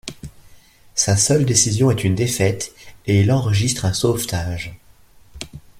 Sa 0.95 1.15
seule 1.15 1.45
décision 1.45 1.91
est 1.91 2.03
une 2.03 2.15
défaite 2.15 2.73
et 3.05 3.21
il 3.21 3.31
enregistre 3.31 3.85
un 3.85 3.93
sauvetage. 3.93 4.73